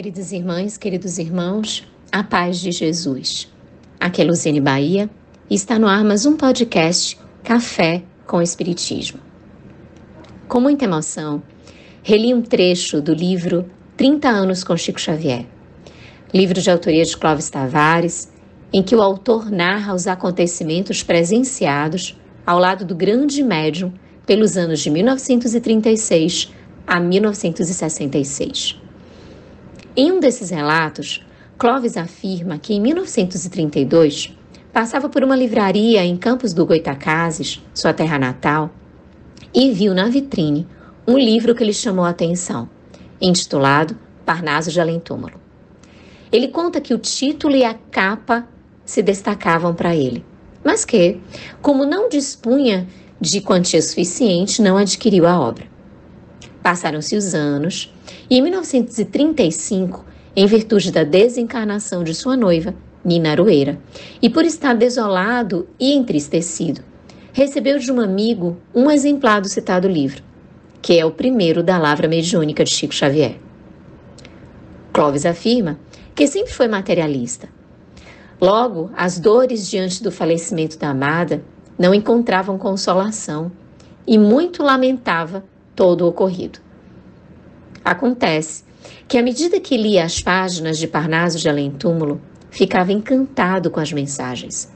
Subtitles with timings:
[0.00, 3.52] Queridas irmãs, queridos irmãos, a paz de Jesus.
[4.00, 5.10] Aqui é Luciane Bahia
[5.50, 9.20] e está no ar mais um podcast Café com Espiritismo.
[10.48, 11.42] Com muita emoção,
[12.02, 15.44] reli um trecho do livro 30 anos com Chico Xavier,
[16.32, 18.32] livro de autoria de Clóvis Tavares,
[18.72, 23.92] em que o autor narra os acontecimentos presenciados ao lado do grande médium
[24.24, 26.50] pelos anos de 1936
[26.86, 28.80] a 1966.
[30.02, 31.22] Em um desses relatos,
[31.58, 34.34] Clovis afirma que em 1932
[34.72, 38.70] passava por uma livraria em Campos do Goitacazes, sua terra natal,
[39.52, 40.66] e viu na vitrine
[41.06, 42.66] um livro que lhe chamou a atenção,
[43.20, 45.38] intitulado Parnaso de Além Túmulo.
[46.32, 48.48] Ele conta que o título e a capa
[48.86, 50.24] se destacavam para ele,
[50.64, 51.20] mas que,
[51.60, 52.88] como não dispunha
[53.20, 55.69] de quantia suficiente, não adquiriu a obra.
[56.62, 57.92] Passaram-se os anos
[58.28, 60.04] e, em 1935,
[60.36, 63.78] em virtude da desencarnação de sua noiva, Nina Aroeira,
[64.20, 66.82] e por estar desolado e entristecido,
[67.32, 70.22] recebeu de um amigo um exemplar do citado livro,
[70.82, 73.38] que é o primeiro da Lavra Mediúnica de Chico Xavier.
[74.92, 75.78] Clóvis afirma
[76.14, 77.48] que sempre foi materialista.
[78.40, 81.42] Logo, as dores diante do falecimento da amada
[81.78, 83.50] não encontravam consolação
[84.06, 85.44] e muito lamentava
[85.80, 86.58] todo o ocorrido.
[87.82, 88.64] Acontece
[89.08, 92.20] que, à medida que lia as páginas de Parnaso de Além Túmulo,
[92.50, 94.70] ficava encantado com as mensagens,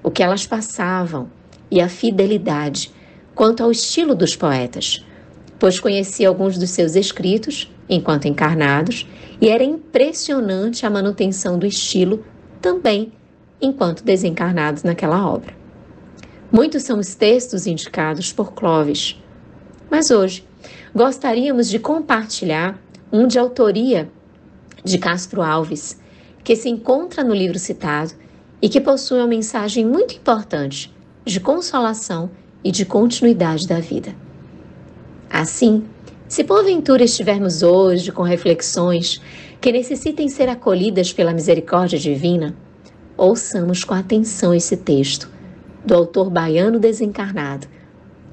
[0.00, 1.28] o que elas passavam
[1.68, 2.92] e a fidelidade
[3.34, 5.04] quanto ao estilo dos poetas,
[5.58, 9.08] pois conhecia alguns dos seus escritos enquanto encarnados
[9.40, 12.24] e era impressionante a manutenção do estilo
[12.62, 13.12] também
[13.60, 15.52] enquanto desencarnados naquela obra.
[16.52, 19.18] Muitos são os textos indicados por Clovis,
[19.94, 20.44] mas hoje
[20.92, 22.76] gostaríamos de compartilhar
[23.12, 24.10] um de autoria
[24.82, 26.00] de Castro Alves,
[26.42, 28.12] que se encontra no livro citado
[28.60, 30.92] e que possui uma mensagem muito importante
[31.24, 32.28] de consolação
[32.64, 34.12] e de continuidade da vida.
[35.30, 35.84] Assim,
[36.26, 39.22] se porventura estivermos hoje com reflexões
[39.60, 42.52] que necessitem ser acolhidas pela misericórdia divina,
[43.16, 45.30] ouçamos com atenção esse texto
[45.86, 47.68] do autor baiano desencarnado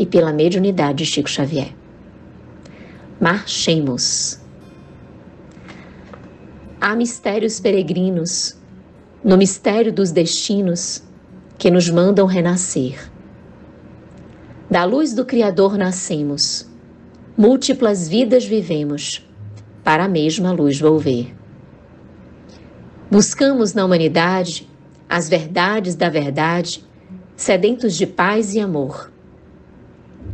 [0.00, 1.74] e pela mediunidade de Chico Xavier.
[3.20, 4.40] Marchemos.
[6.80, 8.58] Há mistérios peregrinos
[9.22, 11.02] no mistério dos destinos
[11.58, 12.98] que nos mandam renascer.
[14.70, 16.66] Da luz do Criador nascemos,
[17.36, 19.28] múltiplas vidas vivemos,
[19.84, 21.36] para a mesma luz volver.
[23.10, 24.66] Buscamos na humanidade
[25.06, 26.82] as verdades da verdade,
[27.36, 29.10] sedentos de paz e amor.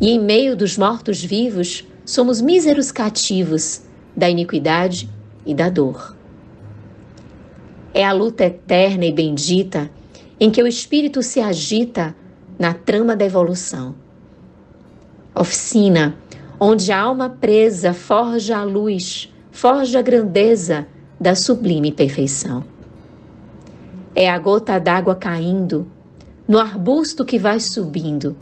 [0.00, 3.82] E em meio dos mortos-vivos, somos míseros cativos
[4.16, 5.08] da iniquidade
[5.44, 6.14] e da dor.
[7.94, 9.90] É a luta eterna e bendita
[10.38, 12.14] em que o espírito se agita
[12.58, 13.94] na trama da evolução.
[15.34, 16.16] Oficina
[16.58, 20.86] onde a alma presa forja a luz, forja a grandeza
[21.20, 22.64] da sublime perfeição.
[24.14, 25.86] É a gota d'água caindo
[26.48, 28.36] no arbusto que vai subindo,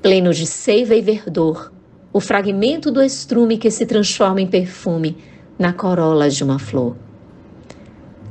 [0.00, 1.72] pleno de seiva e verdor,
[2.12, 5.16] o fragmento do estrume que se transforma em perfume
[5.58, 6.96] na corola de uma flor.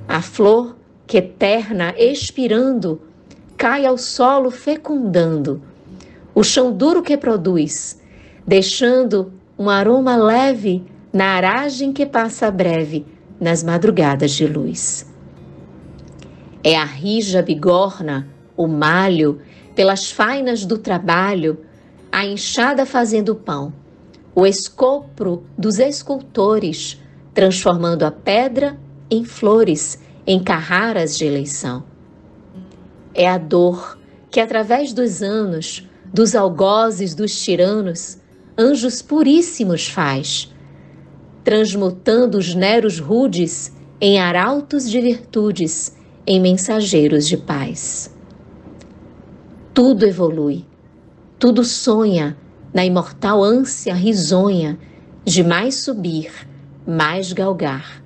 [0.08, 3.02] A flor que eterna, expirando,
[3.58, 5.62] cai ao solo fecundando,
[6.34, 8.00] o chão duro que produz,
[8.46, 13.06] deixando um aroma leve na aragem que passa breve
[13.40, 15.12] nas madrugadas de luz.
[16.64, 18.28] É a rija bigorna,
[18.58, 19.40] o malho,
[19.76, 21.60] pelas fainas do trabalho,
[22.12, 23.72] a enxada fazendo pão,
[24.34, 27.00] o escopro dos escultores,
[27.34, 28.78] transformando a pedra
[29.10, 31.84] em flores, em carraras de eleição.
[33.14, 33.98] É a dor
[34.32, 38.18] que, através dos anos, dos algozes dos tiranos,
[38.58, 40.52] anjos puríssimos faz,
[41.44, 43.72] transmutando os neros rudes
[44.02, 45.96] em arautos de virtudes,
[46.26, 48.17] em mensageiros de paz.
[49.78, 50.66] Tudo evolui
[51.38, 52.36] tudo sonha
[52.74, 54.76] na imortal ânsia risonha
[55.24, 56.32] de mais subir,
[56.84, 58.04] mais galgar.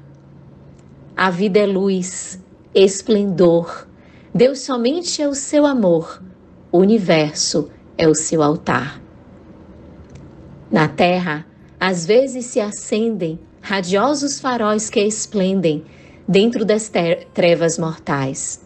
[1.15, 2.43] A vida é luz,
[2.75, 3.87] esplendor.
[4.35, 6.21] Deus somente é o seu amor.
[6.73, 9.01] O universo é o seu altar.
[10.69, 11.45] Na terra,
[11.79, 15.85] às vezes se acendem radiosos faróis que esplendem
[16.27, 16.91] dentro das
[17.33, 18.59] trevas mortais.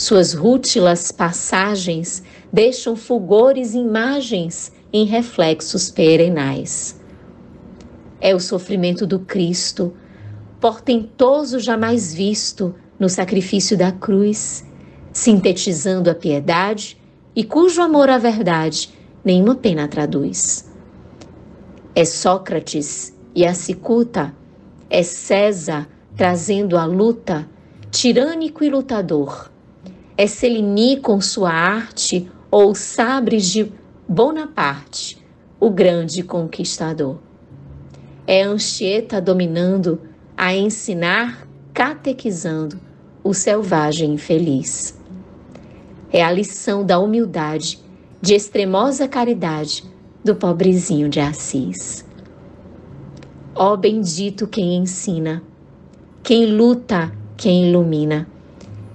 [0.00, 6.98] Suas rútilas passagens deixam fulgores imagens em reflexos perenais.
[8.18, 9.92] É o sofrimento do Cristo,
[10.58, 14.64] portentoso jamais visto no sacrifício da cruz,
[15.12, 16.98] sintetizando a piedade
[17.36, 20.64] e cujo amor à verdade nenhuma pena traduz.
[21.94, 24.34] É Sócrates e a cicuta,
[24.88, 25.86] é César
[26.16, 27.46] trazendo a luta,
[27.90, 29.50] tirânico e lutador.
[30.22, 33.72] É Celini com sua arte ou Sabres de
[34.06, 35.16] Bonaparte,
[35.58, 37.16] o grande conquistador.
[38.26, 39.98] É Anchieta dominando
[40.36, 42.78] a ensinar, catequizando
[43.24, 44.94] o selvagem infeliz.
[46.12, 47.80] É a lição da humildade,
[48.20, 49.84] de extremosa caridade
[50.22, 52.04] do pobrezinho de Assis.
[53.54, 55.42] Ó bendito quem ensina,
[56.22, 58.28] quem luta, quem ilumina,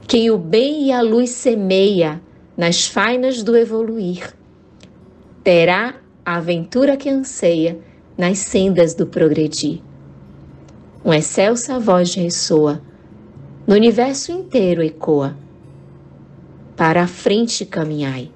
[0.07, 2.21] quem o bem e a luz semeia
[2.55, 4.33] nas fainas do evoluir,
[5.43, 7.79] terá a aventura que anseia
[8.15, 9.81] nas sendas do progredir.
[11.03, 12.81] Um excelsa voz ressoa,
[13.65, 15.35] no universo inteiro ecoa.
[16.75, 18.31] Para a frente caminhai.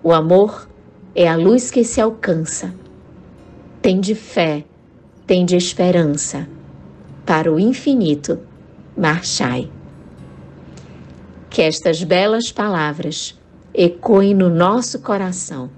[0.00, 0.68] O amor
[1.14, 2.72] é a luz que se alcança.
[3.82, 4.64] Tem de fé,
[5.26, 6.46] tem de esperança.
[7.26, 8.38] Para o infinito,
[8.96, 9.70] marchai.
[11.54, 13.38] Que estas belas palavras
[13.72, 15.70] ecoem no nosso coração,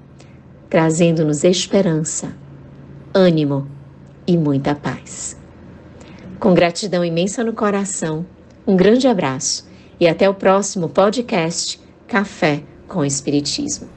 [0.71, 2.35] trazendo-nos esperança,
[3.13, 3.69] ânimo
[4.27, 5.37] e muita paz.
[6.41, 8.25] Com gratidão imensa no coração,
[8.67, 9.69] um grande abraço
[10.01, 13.96] e até o próximo podcast Café com Espiritismo.